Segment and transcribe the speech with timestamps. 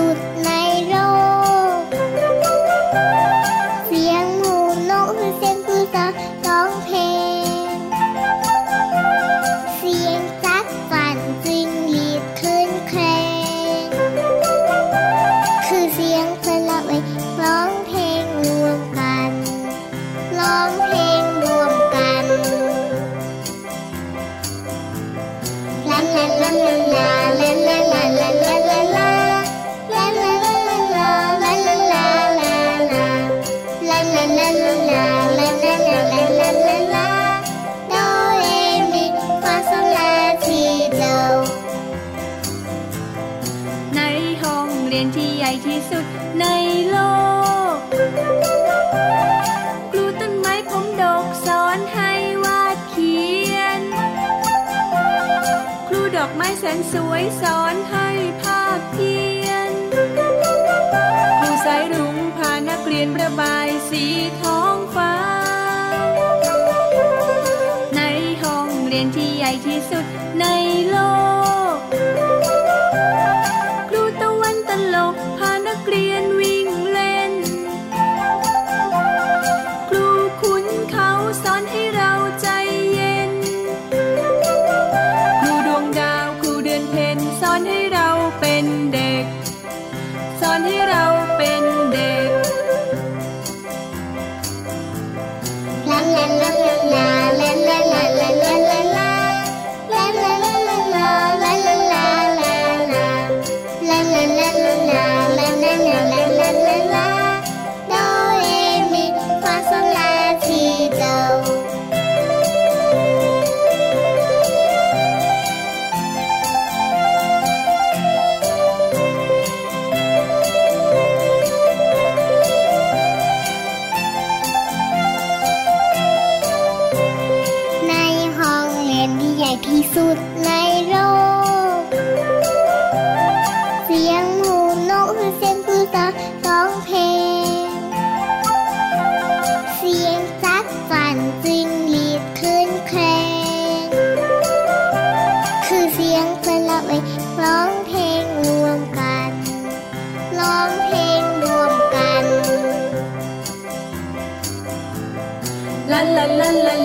[0.00, 0.29] kasur
[56.40, 58.08] ไม้แสนสวยสอนให้
[58.42, 59.72] ภาพเพียน
[61.40, 64.04] ครูสายรุ้งพานักเรียนประบายสี
[64.40, 65.14] ท้องฟ้า
[67.96, 68.00] ใน
[68.42, 70.04] ห้องเรียนที่ใหญ่ที่สุด
[70.40, 70.44] ใน
[70.88, 70.96] โล
[71.48, 71.49] ก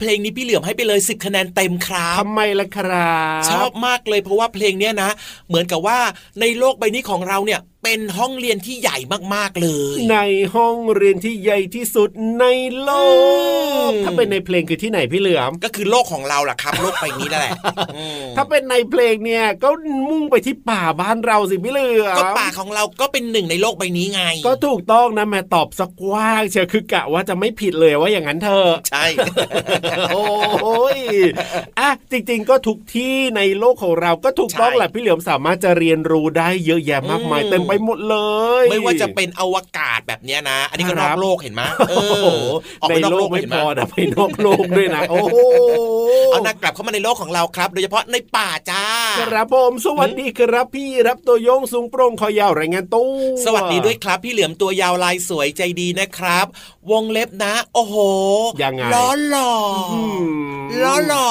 [0.00, 5.10] เพลงนี้พี่เหลือมให้ไปเลย 10 คะแนนเต็มครับทำไมล่ะครับ ชอบมากเลยเพราะว่าเพลงเนี้ยนะ
[5.48, 5.98] เหมือนกับว่า
[6.40, 8.98] ในโลกใบนี้ของเราเนี่ยเป็นห้องเรียนที่ใหญ่
[9.34, 10.18] มากๆเลย ใน
[10.54, 12.44] ห้องเรียนที่ใหญ่ที่สุดใน
[12.82, 12.90] โล
[13.88, 17.52] กอืมถ้าเป็นในเพลงคือที่ไหนพี่เหลือม ก็คือโลกของเราล่ะครับ โลกใบนี้นั่นแหละ
[17.96, 19.70] อืมถ้าเป็นในเพลงเนี่ยก็
[20.08, 29.04] มุ่งไปที่ป่าบ้านเราสิพี่เหลือม ก็ป่าของเราก็เป็นหนึ่งในโลกใบนี้ไง ก็ถูกต้องนะแม่ตอบสักกว้างเชียวคือกะว่าจะไม่ผิดเลยว่าอย่างนั้นเถอะใช่
[30.10, 30.98] โอ้ย
[31.78, 38.16] อะจริง ๆ ก็ทุกที่ในโลกของเราก็ถูกต้องใช่แหละพี่เหลือมสามารถจะเรียนรู้ได้เยอะแยะมากมายอืมเต็มไปหมดเล
[38.62, 42.26] ย ไม่ว่าจะเป็นอวกาศแบบเนี้ยนะ อันนี้ก็นอกโลกเห็นไหมเอโอ้โห
[42.82, 45.36] อออกในไปนอกโลโลกกไม่เห็นไหพมอนะไปนอกโลกด้วยนะโอ้โห
[46.30, 48.84] เอานักกลับเข้ามาในโลกของเราครับ โดยเฉพาะในป่าจ้า
[49.32, 53.10] ครับผมสวัสดีครับพี่รับตัวโยงสูงโปร่งคอยาวรายงานตู้
[53.44, 56.46] สวัสดีด้วยครับ พี่เหลือมตัวยาวลายสวยใจดีนะครับ
[56.90, 57.96] วงเล็บนะ โอ้โห
[58.62, 60.48] ยังไงล้อหล่อออืม
[60.82, 61.28] ล้อหล่อ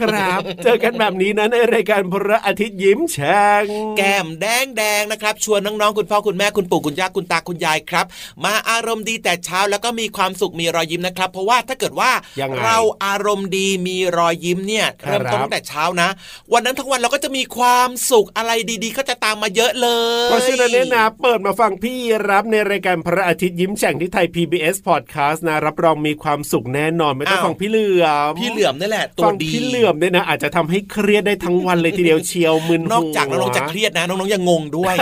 [0.00, 3.64] ครับ เจอกันแบบนี้นะในรายการพระอาทิตย์ยิ้มแฉ่ง
[3.96, 8.06] แก้มแดงแดงๆนะครับ ชวนน้องๆคุณพ่อคุณแม่คุณปู่คุณย่าคุณตาคุณยายครับ
[8.44, 12.10] มาอารมณ์ดีแต่เช้าแล้วก็มีความสุขมีรอยยิ้มนะครับ เพราะว่าถ้าเกิดว่า
[12.40, 16.08] ยังไงเราอารมณ์ดีมีรอยยิ้มเนี่ยครับเริ่มต้นตั้งแต่เช้านะ
[16.52, 18.52] วันนั้นทั้งวันเราก็จะมีความสุขอะไร
[18.84, 19.88] ดีๆ ก็จะตามมาเยอะเล
[20.26, 21.96] ยเพราะฉะนั้นเนี่ยนะเปิดมาฟังพี่
[22.28, 34.96] รับในรายการพระอาทิตย์ยิ้มแฉ่งที่ไทย PBS Podcast นะรับรองมีความสุขแน่นอนไม่ต้องอ้าวฟังพี่เหลือมพี่เหลือมนี่แหละตัวฟังดีพี่เหลือมเนี่ยนะอาจจะทำให้เครียดได้ทั้งวันเลยทีเดียวเชียวมึนนอกจากน้หัวองๆจะเครียดนะน้องๆยังงงด้วย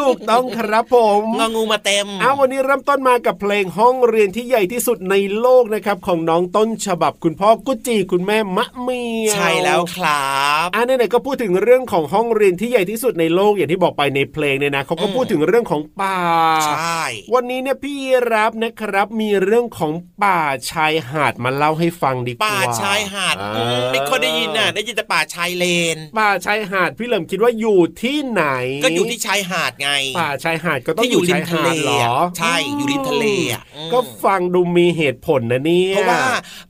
[0.00, 10.28] ถูกต้องครับผมงองูมาเต็มเอาวันนี้เริ่มต้นมากับเพลงห้องเรียนที่ใหญ่ที่สุดในโลกนะครับของน้องต้นฉบับคุณพ่อกุจีคุณแม่มะเมียวใช่แล้วครั
[10.66, 16.18] บอ่าไหนๆก็พูดถึงเรื่องของห้องเรียนที่ใหญ่ที่สุดในโลกอย่างที่บอกไปในเพลงเนี่ยนะเขาก็อืมพูดถึงเรื่องของป่า
[16.66, 17.02] ใช่
[17.34, 17.96] วันนี้เนี่ยพี่
[18.32, 25.64] รับนะครับ มีเรื่องของป่าชายหาดมาเล่าให้ฟังดีกว่าป่าชายหาดอ่อืมไม่ค่อยได้ยินน่ะ ได้ยินแต่ป่าชายเล
[25.96, 28.44] น ป่าชายหาดพี่เหลิมคิดว่าอยู่ที่ไหน
[28.84, 36.22] ก็อยู่ที่ชายหาดไง ป่าชายหาดก็ต้องที่ออยู่ยู่ริชามยทะหาเลดเหรออะใช่อยู่ริมทะเลอะอืมก็ฟังดูมีเหตุผลนะเนี่ยเพราะว่า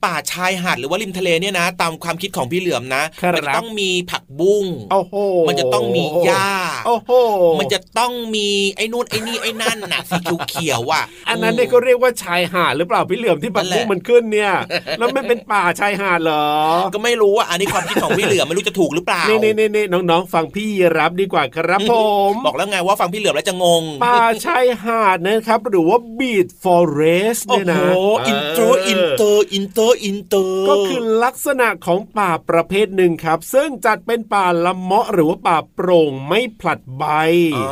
[0.05, 5.15] ป่าชายหาดหรือว่าริมทะเลเนี่ยนะ ตามความคิดของพี่เหลือมนะครับมัจะต้องมีผักบุ้งโอ้โห
[5.49, 6.51] มันจะต้องมีหญ้า
[6.87, 7.13] โอ้โห
[7.61, 10.17] มันจะต้องมีไอ้นู่นไอ้นี่ไอ้นั่นน่ะสี
[10.51, 14.53] เขียวๆอะอันนั้นเนี่ยก็เรียกว่าชายหาดหรือเปล่าพี่เหลือมที่ปักนั่นแหละบุ้งมันขึ้นเนี่ย
[14.99, 16.47] แล้วมันเป็นป่าชายหาดเหรอ
[16.95, 20.69] ก็ไม่รู้อะอันนี้ความคิดของพี่เหลือมไม่รู้จะถูกหรือเปล่านี่นี่นี่นี่น้องๆ ฟังพี่
[20.99, 21.93] รับดีกว่าครับผ
[22.31, 37.05] ม บอกแล้วไงว่าฟังพี่เหลือมแล้วจะงง ป่าชายหาดนะครับหรือว่า beach forest โอ้เนี่ยโหนะอินเตอร์อินเตอร์อินเตอร์อินเตอร์ก็คือลักษณะของป่าประเภทหนึ่งครับ ซึ่งจัดเป็นป่าละเมาะหรือว่าป่าโปร่งไม่ผลัดใบ
[37.57, 37.69] อ๋อ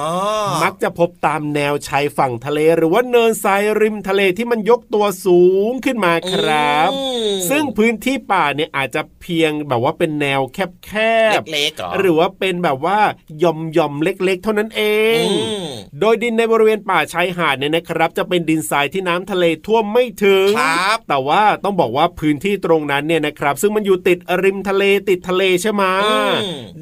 [0.63, 10.91] มักจะพบตามแนวชายฝั่งทะเลหรือว่าเนินทรายริมทะเลที่มันยกตัวสูงขึ้นมาครับอืมซึ่งพื้นที่ป่าเนี่ยอาจจะเพียงแบบว่าเป็นแนวแค
[11.39, 12.99] บๆเล็กๆเหรอหรือว่าเป็นแบบว่า
[13.39, 14.83] หย่อมหย่อมๆเล็ก ๆ เท่านั้นเอ
[15.23, 15.65] งอืม
[16.01, 26.35] โดยดินในบริเวณป่าชายหาดเนี่ยนะครับ จะเป็นดินทรายที่น้ำทะเลท่วมไม่ถึงครับแต่ว่าต้องบอกว่าพื้นที่ตรงนั้นเนี่ยนะครับ ซึ่งมันอยู่ติดริมทะเลติดทะเลใช่ไหมอืม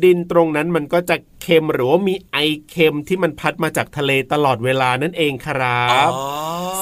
[0.05, 2.39] ดินตรงนั้นมันก็จะเค็มหรือว่ามีไอ
[2.71, 6.25] เค็มที่มันพัดมาจากทะเลตลอดเวลานั่นเองครับอ๋อ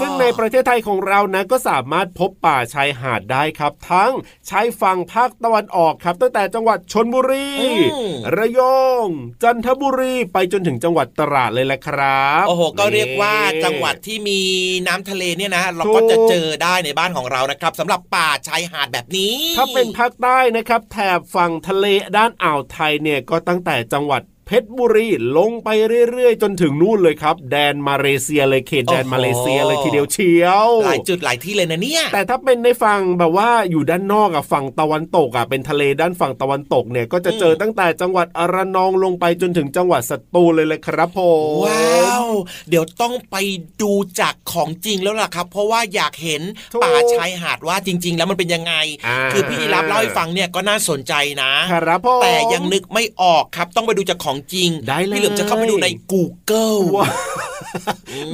[0.01, 4.13] ซึ่งในประเทศไทยของเรานะก็สามารถพบป่าชายหาดได้ครับ ทั้ง
[4.51, 7.69] ชายฝั่งภาคตะวันออกครับ ตั้งแต่จังหวัดชนบุรีอื
[8.09, 9.07] มระยอง
[9.43, 14.41] จันทบุรีไปจนถึงจังหวัดตราดเลยแหละครับโอ้โหก็เรียกว่านี่จังหวัดที่มี
[14.87, 21.87] น้ำทะเลเนี่ยนะเราก็จะเจอได้ในบ้านของเรานะครับสำหรับป่าชายหาดแบบนี้ ถ้าเป็นภาคใต้นะครับ แถบฝั่งทะเล
[22.17, 25.09] ด้านอ่าวไทยเนี่ยก็ตั้งแต่จังหวัดเพ ชรบุรี
[25.39, 25.69] ลงไป
[26.11, 41.21] เรื่อยๆ จนถึงนู่นเลยครับ แดนมาเลเซียเลยเขตแดนโอ้โหมาเลเซียเลยทีเดียวเชียวหลายจุดหลายที่เลยนะเนี่ย แต่ถ้าเป็นในฝั่งแบบว่าอยู่ด้านนอกอะฝั่งตะวันตกอะเป็นทะเลด้านฝั่งตะวันตกเนี่ยก็จะเจอตั้งแต่จังหวัดอระนองลงไปจนถึงจังหวัดสตูลเลยเลยครับผ
[41.53, 42.27] มว้าว
[42.69, 43.37] เดี๋ยวต้องไป
[43.83, 46.43] ดูจากของจริงแล้วล่ะครับ เพราะว่าอยากเห็น
[46.83, 57.07] ป่าชายหาดว่าจริง ๆ แล้วมันเป็นยังไงาคือพี่รับเล่าให้ฟังเนี่ยก็น่าสนใจนะ ครับผมแต่ยังนึกไม่ออกครับต้องไปดูจากของจริงได้เลยพี่เหลือมจะเข้าไปดูใน Google ว้า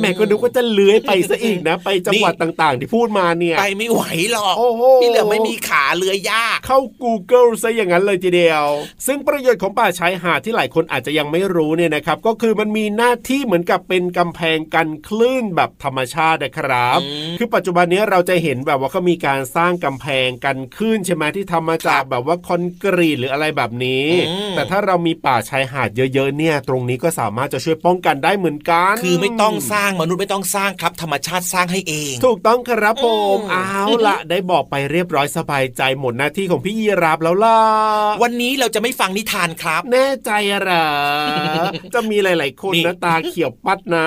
[0.00, 4.02] แม่ก็นึกว่าจะเลื้อยไปซะอีกนะ ไปจังหวัดต่าง ๆ ที่พูดมาเนี่ย ไปไม่ไหว
[4.32, 8.64] หรอกโอ้โหพี่เหลือมไม่มีขาเรือยาก เข้า Google ซะอย่างนั้นเลยทีเดียว
[9.07, 33.06] ซึ่งประโยชน์ของป่าชายหาดที่หลายคนอาจจะยังไม่รู้เนี่ยนะครับ ก็คือมันมีหน้าที่เหมือนกับเป็นกำแพงกันคลื่นแบบธรรมชาตินะครับอืมคือปัจจุบันนี้เราจะเห็นแบบว่าเขามีการสร้างกำแพงกันคลื่นใช่ไหมที่ทำมาจากแบบว่าคอนกรีตหรืออะไรแบบนี้อืมแต่ถ้าเรามีป่าชายหาดเยอะๆเนี่ย ตรงนี้ก็สามารถจะช่วยป้องกันได้เหมือนกัน คือไม่ต้องสร้างมนุษย์ไม่ต้องสร้างครับ ธรรมชาติสร้างให้เอง ถูกต้องครับผ
[33.37, 37.58] มอืมเอาละได้บอกไปเรียบร้อยสบายใจหมดหน้าที่ของพี่ยีราฟแล้วล่ะ
[38.23, 40.88] วันนี้เราจะไม่ฟังนิทานครับ แน่ใจอะเหรอ
[41.94, 44.06] จะมีหลาย ๆ คนนี่นะตาเขียวปัดนะ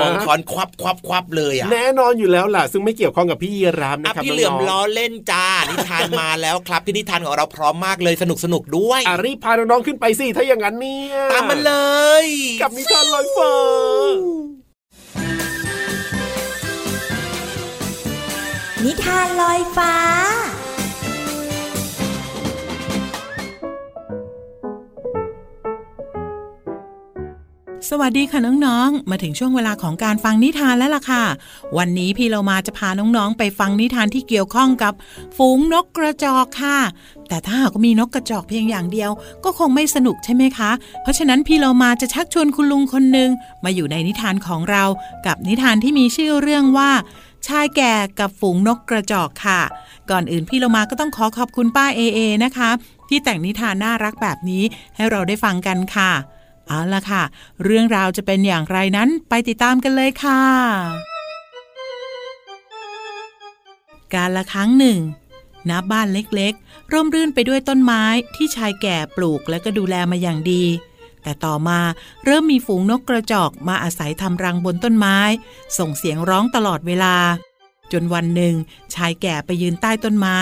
[0.00, 11.74] มองคอนควับควับควับเลยอะแน่นอนอยู่แล้วล่ะ ซึ่งไม่เกี่ยวข้องกับพี่ยีราฟนะอะครับพี่เหลือมน้ล้อองเล่นจ้านิทานมาแล้วครับพี่นิทานของเราพร้อมมากเลยสนุกสนุกด้วยๆอะรีบพาน้องๆขึ้นไปสิถ้าอย่างนั้นเนี่ยตามมาเล
[12.24, 12.26] ย
[12.62, 13.52] กับนิทานลอยฟ้า
[18.84, 19.94] นิทานลอยฟ้า
[27.90, 31.24] สวัสดีค่ะน้องๆ มาถึงช่วงเวลาของการฟังนิทานแล้วล่ะค่ะ
[31.78, 34.92] วันนี้พี่เรามาจะพาน้องๆ ไปฟังนิทานที่เกี่ยวข้องกับ
[35.36, 36.78] ฝูงนกกระจอกค่ะ
[37.28, 39.10] แต่ถ้าหากว่ามีนกกระจอกเพียงอย่างเดียว
[39.44, 40.70] ก็คงไม่สนุกใช่ไหมคะ
[41.02, 43.30] เพราะฉะนั้นพี่เรามาจะชักชวนคุณลุงคนหนึ่ง
[43.64, 44.84] มาอยู่ในนิทานของเรา
[45.26, 46.90] กับนิทานที่มีชื่อเรื่องว่า
[47.46, 49.60] ชายแก่กับฝูงนกกระจอกค่ะ
[50.10, 52.70] ก่อนอื่นพี่เรามาก็ต้องขอขอบคุณป้าเอเอนะคะ
[53.08, 54.62] ที่แต่งนิทานน่ารักแบบนี้
[54.96, 56.12] ให้เราได้ฟังกันค่ะ
[56.68, 57.22] เอาละค่ะ
[57.64, 60.42] เรื่องราวจะเป็นอย่างไรนั้นไปติดตามกันเลยค่ะ
[64.14, 64.98] การละครั้งหนึ่ง
[65.70, 68.04] ณบ้านเล็กๆ ร่มรื่นไปด้วยต้นไม้
[68.36, 70.64] ที่ชายแก่ปลูกและก็ดูแลมาอย่างดี
[71.22, 71.80] แต่ต่อมา
[72.24, 75.18] เริ่มมีฝูงนกกระจอกมาอาศัยทำรังบนต้นไม้
[75.78, 77.16] ส่งเสียงร้องตลอดเวลา
[77.92, 78.54] จนวันหนึ่ง
[78.94, 80.38] ชายแก่ไปยืนใต้ต้นไม้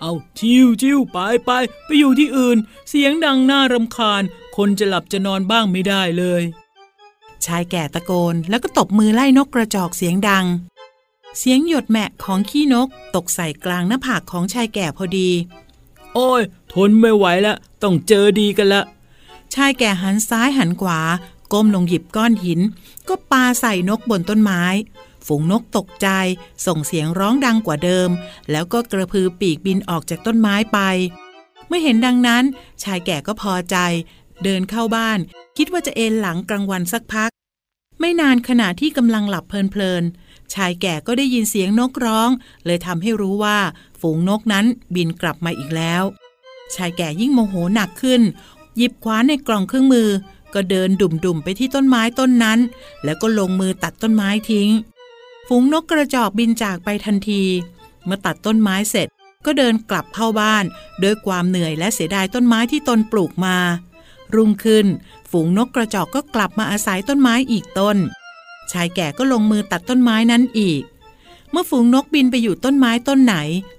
[0.00, 1.50] เอาชิวชิวไปไป
[1.84, 4.22] ไปอยู่ที่อื่น เสียงดังน่ารำคาญ
[4.56, 6.42] คนจะหลับจะนอนบ้างไม่ได้เลย
[7.44, 10.46] ชายแก่ตะโกนแล้วก็ตบมือไล่นกกระจอกเสียงดัง
[11.38, 15.30] เสียงหยดแมะของขี้นกตกใส่กลางหน้าผากของชายแก่พอดี
[16.14, 18.82] โอ้ย ทนไม่ไหวแล้วต้องเจอดีกันละ
[19.54, 21.00] ชายแก่หันซ้ายหันขวา
[21.52, 22.60] ก้มลงหยิบก้อนหิน
[23.08, 24.62] ก็ปาใส่นกบนต้นไม้
[25.26, 26.08] ฝูงนกตกใจ
[26.66, 28.10] ส่งเสียงร้องดังกว่าเดิม
[28.50, 30.78] แล้วก็กระพือปีกบินออกจากต้นไม้ไป
[31.66, 32.44] เมื่อเห็นดังนั้น
[32.82, 33.76] ชายแก่ก็พอใจ
[34.44, 35.18] เดินเข้าบ้าน
[35.56, 37.30] คิดว่าจะเอนหลังกลางวันสักพัก
[38.00, 42.30] ไม่นานขณะที่กำลังหลับเพลินๆชายแก่ก็ได้ยินเสียงนกร้อง
[42.66, 43.58] เลยทำให้รู้ว่า
[44.00, 46.02] ฝูงนกนั้นบินกลับมาอีกแล้ว
[46.74, 48.22] ชายแก่ยิ่งโมโหหนักขึ้น
[48.76, 50.08] หยิบคว้าในกล่องเครื่องมือ
[50.54, 52.58] ก็เดินดุ่มๆไปที่ต้นไม้ต้นนั้น
[53.04, 54.68] แล้วก็ลงมือตัดต้นไม้ทิ้ง
[55.48, 57.42] ฝูงนกกระจอกบินจากไปทันที
[58.04, 59.08] เมื่อตัดต้นไม้เสร็จ
[59.46, 60.64] ก็เดินกลับเข้าบ้าน
[61.02, 63.56] ด้วยความเหนื่อยและเสียดายต้นไม้ที่ตนปลูกมา
[64.34, 64.86] รุ่งขึ้น
[65.30, 67.96] ฝูงนกกระจอกก็กลับมาอาศัยต้นไม้อีกต้น
[68.72, 70.82] ชายแก่ก็ลงมือตัดต้นไม้นั้นอีก
[71.50, 73.36] เมื่อฝูงนกบินไปอยู่ต้นไม้ต้นไหน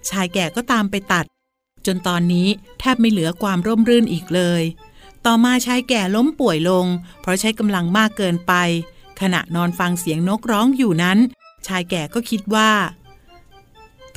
[0.10, 1.26] ชายแก่ก็ตามไปตัด
[1.86, 2.48] จนตอนนี้
[2.80, 4.64] แทบไม่เหลือความร่มรื่นอีกเลย
[5.26, 6.86] ต่อมาชายแก่ล้มป่วยลง
[7.22, 8.54] เพราะใช้กำลังมากเกินไป
[9.22, 11.18] ขณะนอนฟังเสียงนกร้องอยู่นั้น
[11.68, 12.72] ชายแก่ก็คิดว่า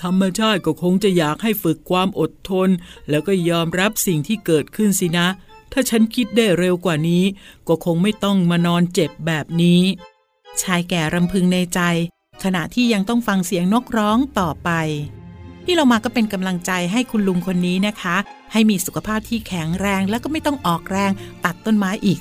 [0.02, 2.68] ธรรมชาติก็คงจะอยากให้ฝึกความอดทน
[3.11, 5.26] แล้วก็ยอมรับสิ่งที่เกิดขึ้นสินะ
[5.73, 7.25] ถ้าฉันคิดได้เร็วกว่านี้
[7.68, 9.82] ก็คงไม่ต้องมานอนเจ็บแบบนี้
[10.62, 11.80] ชายแก่รำพึงในใจ
[12.44, 14.70] ขณะที่ยังต้องฟังเสียงนกร้องต่อไป
[15.64, 18.16] ที่เรามาก็เป็นกำลังใจให้คุณลุงคนนี้นะคะ
[18.52, 21.11] ให้มีสุขภาพที่แข็งแรง แล้วก็ไม่ต้องออกแรง
[21.44, 22.20] ตัดต้นไม้อีก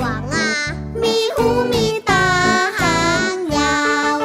[0.00, 0.50] กว่างา
[1.02, 2.24] มีหูมีตา
[2.78, 2.98] หา
[3.34, 3.76] งยา
[4.14, 4.16] ว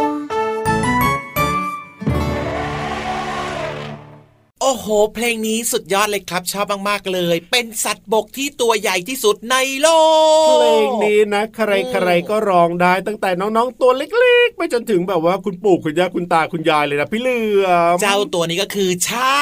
[4.61, 9.87] โอ้โห เพลงนี้สุดยอดเลยครับ ชอบมากๆเลย เป็นสัตว์บกที่ตัวใหญ่ที่สุดในโล
[10.45, 11.59] ก เพลงนี้นะ ใค
[12.07, 19.37] รๆก็ร้องได้ตั้งแต่น้องๆตัวเล็กๆ ไปจนถึงแบบว่าคุณปู่คุณย่าคุณตาคุณยายเลยนะพี่เหลือมเจ้าตัวนี้ก็คือช้า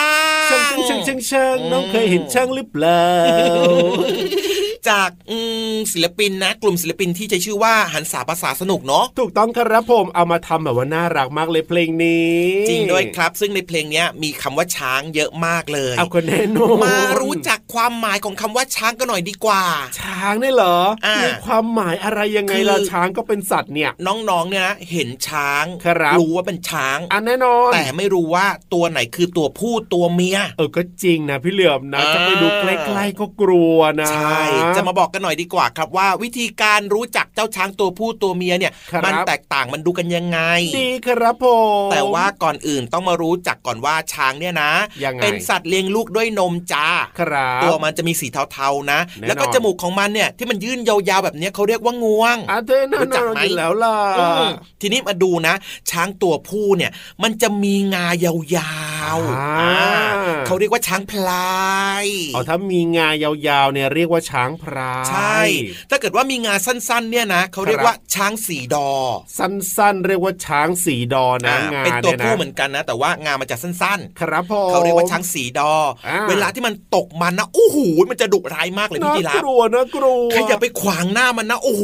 [0.48, 3.06] งช่างช่างช่างช่างช่างน้องเคยเห็นช่างหรือเปล่า
[4.90, 5.38] จากอื
[5.74, 12.36] มศิลปินนะ กลุ่มศิลปินที่ใช้ชื่อว่าหันษาภาษาสนุกเนาะถูกต้องครับผมเอามาทำแบบว่าน่ารักมากเลยเพลงนี้
[12.70, 19.64] จริงด้วยครับ ซึ่งในเพลงเนี้ยมีคำว่าช้างเยอะมากเลยเอาคนแน่นอนมารู้จักความหมายของคำว่าช้างกันหน่อยดีกว่า
[20.00, 34.42] ช้างนี่เหรออ่ามีมีความหมายอะไรยังไงคือล่ะช้างก็เป็นสัตว์เนี่ย น้องๆเนี่ยนะเห็นช้างครับรู้ว่าเป็นช้างอันแน่นอน แต่ไม่รู้ว่าตัวไหนคือตัวผู้ตัวเมีย เออก็จริงนะพี่เหลือมนะอ่าจะไปดูใกล้ๆก็กลัวนะ ใช่
[34.76, 40.40] จะมาบอกกันหน่อยดีกว่าครับว่าวิธีการรู้จัก เจ้าช้างตัวผู้ตัวเมียเนี่ยครับมันแตกต่างมันดูกันยังไง
[40.80, 41.46] ดีครับผ
[41.88, 44.72] มแต่ว่าก่อนอื่นต้องมารู้จักก่อนว่าช้างเนี่ยนะ
[45.04, 46.88] ยังไงเป็นสัตว์เลี้ยงลูกด้วยนมจ้า
[47.20, 54.50] ครับตัวมันจะมีสีเทาๆนะแน่นอนแล้วก็จมูกของมันเนี่ยที่มันยื่นยาวๆแบบเนี้ยเขาเรียกว่างวงอาเทนรู้จักไหมอยู่แล้วล่ะอืม
[54.82, 55.54] ทีนี้มาดูนะ
[55.92, 56.92] ช้างตัวผู้เนี่ย
[57.24, 58.34] มันจะมีงายา
[59.16, 61.56] วๆอ่าอ่าเขาเรียกว่าช้างพลา
[62.04, 65.40] ยอ๋อถ้ามีงายาวๆเนี่ยเรียกว่าช้างพรายใช่
[65.90, 68.90] ถ้าเกิดว่ามีงาสั้นๆเนี่ยนะเขาเรียกว่าช้างสีดอ
[69.38, 75.72] สั้นๆ เรียกว่าช้างสีดอนะอ่างาเป็นตัวยะผู้เหมือนกันนะ แต่ว่างามันจะสั้นครับผมๆเขาเรียกว่าช้างสีดอ
[76.08, 77.78] อาเวลาที่มันตกมันนะโอ้โห
[78.12, 81.84] มันจะดุร้ายมากเลยพี่น่าดีรับกลัวน่ากลัวใครอย่าไปขวางหน้ามันนะโอ้โห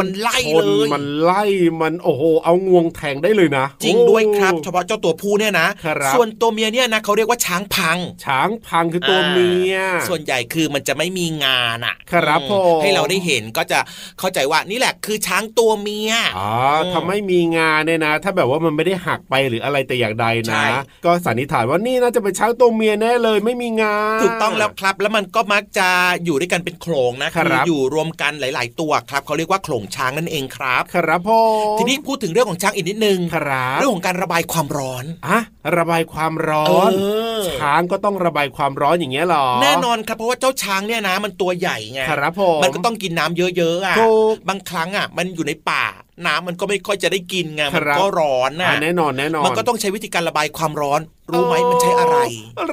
[0.00, 1.44] มันไล่ชเลนยมันไล่
[1.80, 9.74] มันโอ้โหเอางวงแทงได้เลยนะ จริงด้วยครับโอ้เฉพาะเจ้าตัวผู้เนี่ยนะครับส่วนตัวเมียเนี่ยนะเขาเรียกว่าช้างพัง ช้างพังคือตัวเมีย
[10.08, 13.78] ส่วนใหญ่คือมันจะไม่มีงาน่ะ ครับอืผมให้เราได้เห็นก็จะ
[14.18, 16.50] เข้าใจว่านี่แหละคือช้างตัวเมียอ๋อ
[16.82, 25.88] อืมถ้าไม่มีงาเนี่ยนะ ถ้าแบบว่ามันไม่ได้หักไปหรืออะไรแต่อย่างใดใช่นะ ก็สันนิษฐานว่านี่น่าจะเป็นช้างตัวเมียแน่เลยไม่มีงาถูกต้องแล้วครับ แล้วมันก็มักจะ
[26.24, 31.30] อยู่ด้วยกันเป็นโขลงนะครัคือบอยู่รวมกันหลาย ๆ ตัวครับเขาเรียกว่าโขลงช้างนั่นเองครับ ครับผ
[31.74, 35.40] มทีนี้พูดถึงเรื่องของช้างอีกนิดนึงครับเรื่องของการระบายความร้อนอะ
[35.76, 37.04] ระบายความร้อนเอ
[37.40, 45.84] อช้างก็ต้องระบายความร้อนอย่างเงี้ยเหรอแน่นอนครับเพราะว่าเจ้าช้างเนี่ยนะมันตัวใหญ่ไงครับผมมันก็ต้องกินน้ำเยอะๆอะถูกบางครั้งอะ มันอยู่ในป่า
[46.26, 51.00] น้ำมันก็ไม่ค่อยจะได้กินไงครัมับนก็ร้อนอะน่ะแน่นอนแน่นอนมันก็ต้องใช้วิธีการระบายความร้อน
[51.32, 52.16] รู้ไหมมันใช้อะไร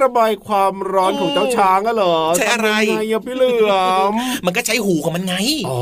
[0.02, 3.74] ระบายความร้อนของเจ้าช้างอะเหรอใช้อะไรทำยังไงอะพี่เหลือ
[4.12, 4.14] ม
[4.46, 5.36] มันก็ใช้หูของมันไง
[5.70, 5.82] อ๋อ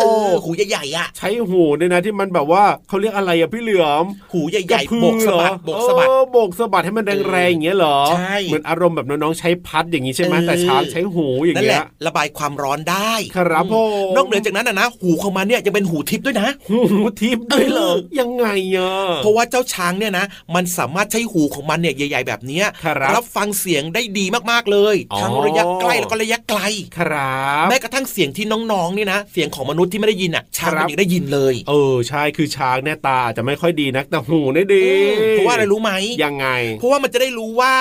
[0.00, 13.74] เออหูใหญ่ๆอะ ใช้หูเนี่ยนะที่มันแบบว่าเขาเรียกอะไรอะพี่เหลือมหูใหกระญ่พืๆโบกสะบัดเหรอโบกสะบัดเออโบกสะบัดให้มันแรงๆอย่างเงี้ยเหรอใช่เหมือนอารมณ์แบบน้องๆใช้พัดอย่างงี้ใช่ไหมเออแต่ช้างใช้หูอย่างนั่นแหเงี้ยละระบายความร้อนได้ ครับผ
[14.06, 16.78] มนอกเหนือจากนั้นนะนะหูของมันเนี่ยยังเป็นหูทิพย์ด้วยนะหู
[17.20, 20.24] ทิพย์ด้วยเหรอเออยังไงอะเพราะว่าเจ้าช้างเนี่ยนะ
[20.54, 26.60] มันสามารถใช้หูของมันเนี่ยใหญ่ ๆ แบบเนี้ยครับรับฟังเสียงได้ดีมากๆเลยอ๋อทั้งระยะใกล้แล้วก็ระยะไกล
[26.98, 34.86] ครับแม้กระทั่งเสียงที่น้องๆนี่นะเสียงของมนุษย์ที่ไม่ได้ยินอะช้างครัมันบยังได้ยินเลย เออใช่คือช้างเนี่ยตาอาจจะไม่ค่อยดีนักแต่หูเนี่ยดี
[35.32, 35.92] เพราะว่าอะไรรู้ไหม
[36.24, 36.46] ยังไง
[36.78, 37.74] เพราะว่ามันจะได้รู้ว่า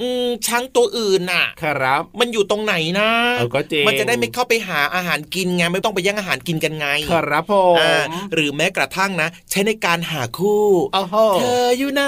[0.00, 10.64] อืมช้างตัวอื่นน่ะ ครับ มันอยู่ตรงไหนนะเออก็จริงมันจะได้ไม่เข้าไปหาอาหารกินไงไม่ต้องไปแย่งอาหารกินกันไง ครับผมอ่าหรือแม้กระทั่งนะ ใช้ในการหาคู่
[10.94, 12.02] โอ้โหเธออยู่ไหน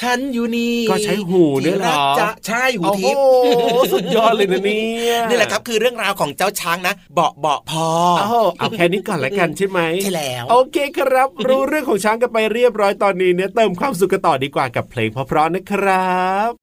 [0.00, 16.12] ฉันอยู่นี่ก็ใช้หูเนี่ยเหรอที่กจะใช่หูโอ้ทิพย์โหสุดยอดเลยนะเนี่ยนี่แหละครับคือเรื่องราวของเจ้าช้างนะ เบาะเบาะพอโอ้โหเอาแค่นี้ก่อนละกันใช่ไหมใช่แล้ว โอเคครับ รู้เรื่องของช้างกันไปเรียบร้อยตอนนี้เนี่ยเติมความสุขกันต่อดีกว่ากับเพลงเพราะๆนะครั
[16.50, 16.61] บ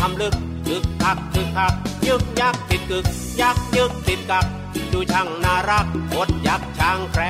[0.00, 0.34] ทำลึก
[0.68, 1.72] ยึกคักคึกคัก
[2.06, 3.04] ยึกยักติดกึก
[3.40, 4.46] ยักยึกติดกัก
[4.92, 7.22] ดูช่างน่ารักอดยักช้างแคร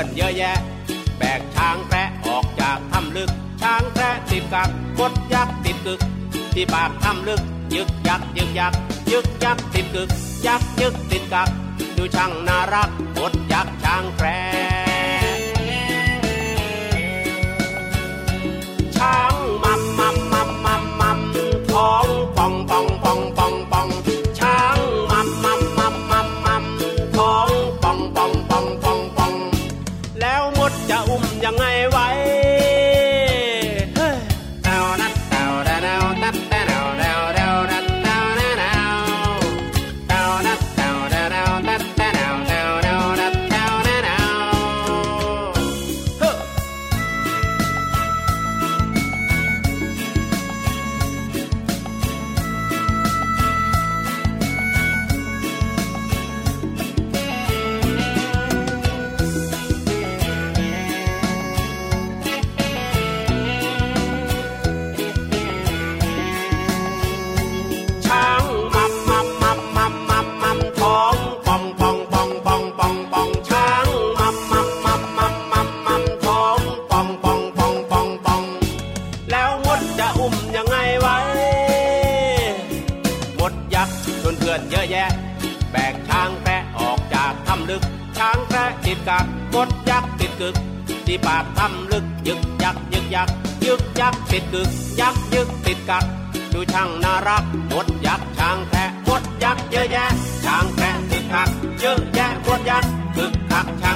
[0.00, 0.56] อนเยอะแยะ
[1.18, 3.30] แบกช้างแคระออกจากถ้ำลึก
[3.62, 5.12] ช้างแคระติดกักหมด
[5.86, 6.00] กึก
[6.54, 7.40] ที่ปากทำลึก
[7.74, 8.72] ยึกยักยึกยัก
[9.12, 10.08] ยึกยักติดกึก
[10.46, 11.48] ยักยึกติดกัก
[11.96, 14.26] ดูช่างน่ารักอดยักช้างแคร
[18.96, 21.18] ช้างมัมมัมมัมมัมมัม
[21.70, 22.86] ท้องป่องป่อง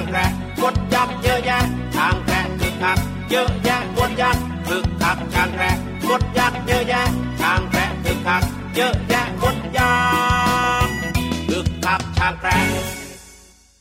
[0.05, 1.59] างแพะมดยักเยอะแยะ
[1.95, 2.97] ช้างแพะคึกคัก
[3.29, 4.37] เยอะแยะกดยัก
[4.67, 5.75] คึกคักช้างแพะ
[6.07, 7.01] มดยักเยอะแยะ
[7.39, 8.43] ช้างแพะคึกคัก
[8.75, 9.24] เยอะแยะ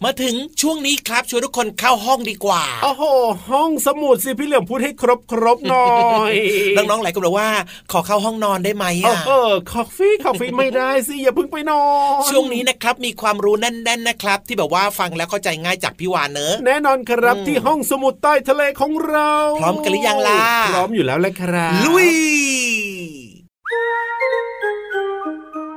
[0.04, 3.02] มาถึงช่วงนี้ครับชวนทุกคนเข้าห้องดีกว่าโอ้โห
[3.50, 5.88] ห้องสมุดสิพี่เหลือมพูดให้ครบครบหน่อ
[6.30, 6.32] ย
[6.76, 7.50] น้องๆหลายคนบอกว่า
[7.92, 11.82] ขอเข้าห้องนอนได้ไหมเออะอเออคอฟฟี่คอฟฟี่ไม่ได้สิอย่าเพิ่งไปนอ
[12.24, 22.10] นช่วงนี้นะครับมีความรู้แน่น ๆนะครับ ที่แบบว่าฟังแล้วเข้าใจง่ายจากพี่วานเนอะแน่นอนครับอืมที่ห้องสมุดใต้ทะเลของเรา พร้อมกันหรือยังล่ะพร้อมอยู่แล้วแหละครับลุย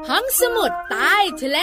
[0.10, 1.60] ห้องสมุดใต้ทะเล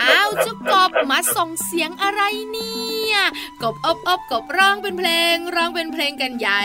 [0.00, 3.16] อ้าวเจ้ากบมาส่งเสียงอะไรเนี่ย
[3.62, 6.62] กบอบอบกบร้องเป็นเพลงร้องเป็นเพลงกันใหญ่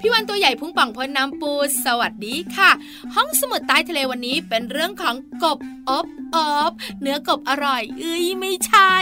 [0.00, 1.52] พี่วันตัวใหญ่พุ่งป่องพ้นน้ำปู
[1.84, 2.70] สวัสดีค่ะ
[3.14, 5.58] ห้องสมุดใต้ทะเลวันนี้เป็นเรื่องของกบ
[5.90, 6.38] อบอ
[6.70, 8.92] บเนื้อกบอร่อย เอ้ยไม่ใช่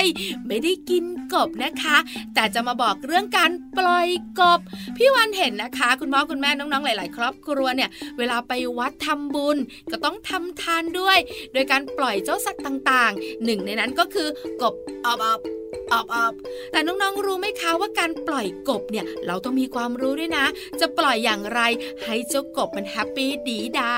[0.47, 1.97] ไม่ได้กิน กบนะคะ
[2.35, 4.09] แต่จะมาบอกเรื่องการปล่อย
[4.41, 4.61] กบ
[4.97, 9.57] พี่วันเห็นนะคะ คุณพ่อคุณแม่น้องๆหลาย ๆ ครอบครัวเนี่ยเวลาไปวัดทำบุญ
[9.91, 11.19] ก็ต้องทำทานด้วย
[11.53, 14.29] โดยการปล่อยเจ้าสัตว์ต่างๆ หนึ่งในนั้นก็คือ
[14.63, 14.75] กบ
[15.07, 15.60] อบอบ
[15.93, 16.33] อบอบ
[16.73, 20.47] แต่น้องๆรู้ไหมคะว่าการปล่อยกบเนี่ย เราต้องมีความรู้ด้วยนะ
[20.81, 21.61] จะปล่อยอย่างไร
[22.05, 23.95] ให้เจ้ากบมันแฮปปี้ดีดา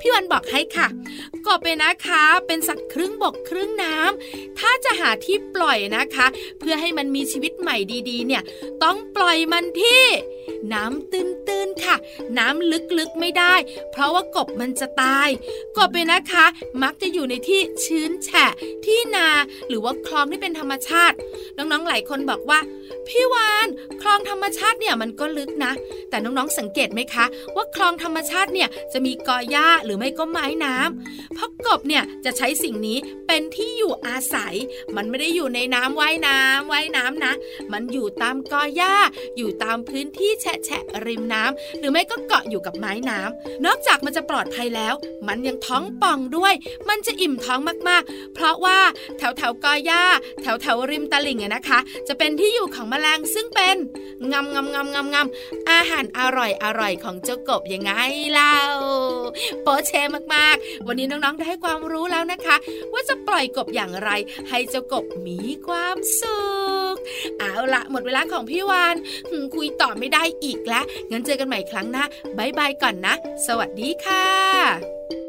[0.00, 0.86] พี่วันบอกให้ค่ะ
[1.46, 6.26] กบเป็นนะคะ เป็นสัตว์ครึ่งบกครึ่งน้ำถ้าจะหาที่ปล่อยนะคะ
[6.58, 7.76] เพื่อให้มันมีชีวิตใหม่
[8.10, 8.42] ดีๆ เนี่ย
[8.82, 10.04] ต้องปล่อยมันที่
[10.72, 11.96] น้ำตื้นๆค่ะ
[12.38, 13.54] น้ำลึกๆไม่ได้
[13.90, 15.28] เพราะว่ากบมันจะตาย
[15.76, 16.46] กบเนี่ยนะคะ
[16.82, 18.46] มักจะอยู่ในที่ชื้นแฉะ
[18.84, 19.28] ที่นา
[19.68, 21.05] หรือว่าคลองที่เป็นธรรมชาติ
[21.56, 22.58] น้องๆหลายคนบอกว่า
[23.08, 23.68] พี่วาน
[24.02, 25.72] คลองธรรมชาติเนี่ยมันก็ลึกนะ
[26.10, 27.24] แต่น้องๆสังเกตไหมคะ
[27.56, 34.54] ว่าคลองธรรมชาติเนี่ยจะมีกอหญ้าหรือไม่ก็ไม้น้ำเพราะกบเนี่ยจะใช้สิ่งนี้เป็นที่อยู่อาศัย
[34.96, 37.34] มันไม่ได้อยู่ในน้ำว่ายน้ำว่ายน้ำนะ
[37.72, 38.94] มันอยู่ตามกอหญ้า
[39.36, 44.94] อยู่ตามพื้นที่แฉะแฉะริมน้ำหรือไม่ก็เกาะอยู่กับไม้น้ำนอกจากมันจะปลอดภัยแล้ว
[45.28, 46.54] มันยังท้องป่องด้วย
[46.88, 48.78] มันจะอิ่มท้องมากๆ เพราะว่า
[49.18, 50.02] แถวแถวๆกอหญ้า
[50.42, 51.78] แถวแถวๆริมตลิ่งอะนะคะ
[52.08, 53.76] จะเป็นที่อยู่ของแมลงซึ่งเป็น
[54.32, 57.92] งำงำงำงำงำอาหารอร่อยอร่อยของเจ้ากบยังไง
[58.32, 58.58] เล่า
[59.62, 59.92] โปเช
[60.34, 62.56] มากๆ วันนี้น้องๆได้ความรู้แล้วนะคะ
[62.92, 64.10] ว่าจะปล่อยกบอย่างไร
[64.48, 66.40] ให้เจ้ากบมีความสุ
[66.94, 66.96] ข
[67.38, 68.96] เอาละหมดเวลาของพี่วาน
[69.54, 72.04] คุยต่อไม่ได้อีกแล้วงั้นเจอกันใหม่ครั้งหน้า
[72.38, 73.14] บายบายก่อนนะ
[73.46, 75.25] สวัสดีค่ะ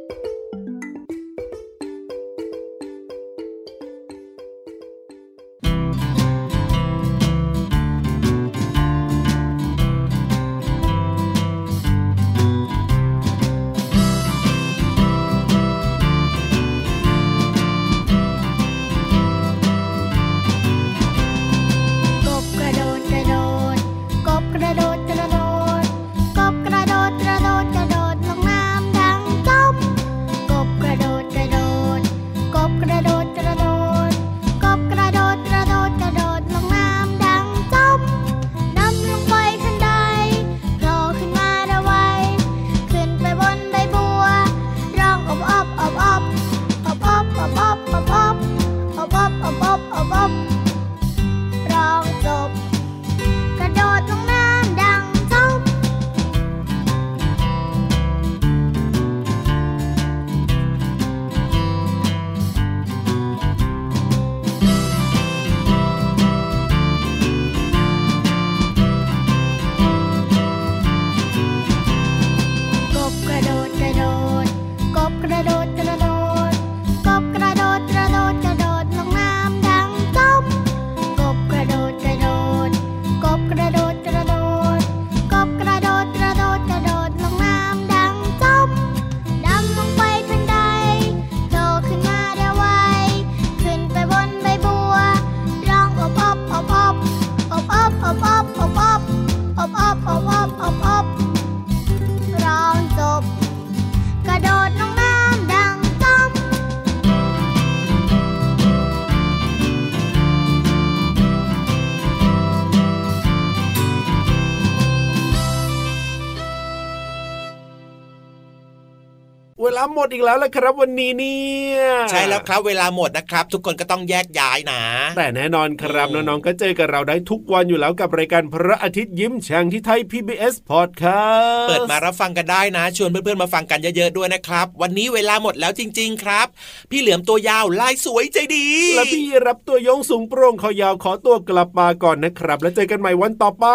[119.97, 121.43] หมดอีกแล้วละครับวันนี้เนี่
[121.75, 121.81] ย
[122.11, 124.81] ใช่แล้วครับเวลาหมดนะครับ ทุกคนก็ต้องแยกย้ายนะ
[125.17, 136.47] แต่แน่นอนครับอืมน้องๆก็เจอกับเราได้ทุกวันอยู่แล้วกับรายการพระอาทิตย์ยิ้มแฉ่งที่ไทย PBS Podcast เปิดมารับฟังกันได้นะ ชวนเพื่อนๆมาฟังกันเยอะๆด้วยนะครับ วันนี้เวลาหมดแล้วจริง ๆ ครับ
[136.91, 143.65] พี่เหลือมตัวยาวลายสวยใจดี และพี่รับตัวโยงสูงโปร่งคอยาวขอตัวกลับมาก่อนนะครับ แล้วเจอกันใหม่วันต่อไป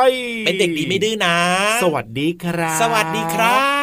[0.45, 1.37] เป็นเด็กดีไม่ดื้อนะ
[1.83, 3.82] สวัสดีครับ สวัสดีครับ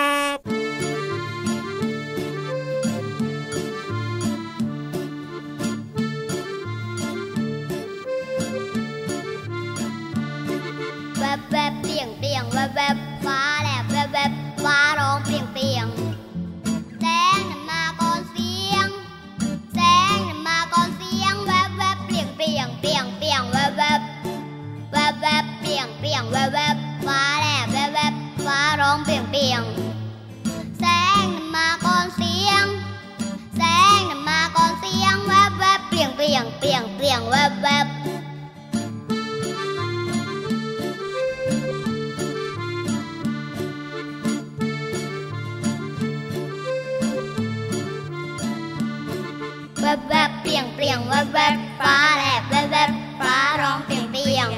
[51.57, 54.49] บฟ้าแลบแวบแวบฟ้าร้องเปลี่ยงเปลี่ยง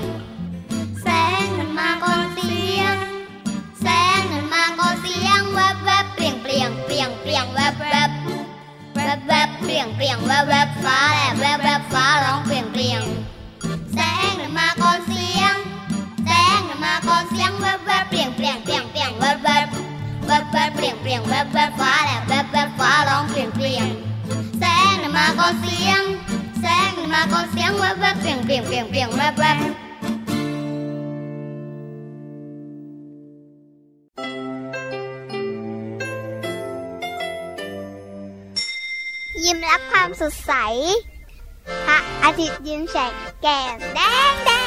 [1.01, 1.08] แส
[1.43, 2.95] งนั้นมาก่อนเสียง
[3.82, 3.88] แส
[4.19, 8.12] งนั้นมาก่อนเสียงแวบแวบเปลี่ยงเปลี่ยงเปลี่ยงเปลี่ยงแวบแวบ
[8.95, 13.01] แวบแวบเปลี่ยงเปลี่ยงแวบแวบฟ้าแลบแวบแวบฟ้าร้องเปลี่ยงเปลี่ยง
[13.93, 13.99] แส
[14.30, 15.56] งนั้นมาก่อนเสียง
[16.25, 19.67] แสงนั้นมาก่อนเสียงแวบแวบเปลี่ยงเปลี่ยงเปลี่ยงเปลี่ยงแวบแวบ
[20.27, 23.88] แวบแวบเปลี่ยงเปลี่ยงแวบแวบฟ้าแลบแวบแวบฟ้าร้องเปลี่ยนเปลี่ยน
[24.60, 26.01] แสงน่ะมาก่อนเสียง
[27.13, 29.58] มาก็เสียงแวบแวบเปลี่ยงเปลี่ยงเปลี่ยงเปลี่ยงแวบแวบ
[39.43, 40.54] ยิ้มรับความสดใส
[41.86, 44.00] พระอาทิตย์ยิ้มแฉกแก้มแด
[44.32, 44.61] งแดง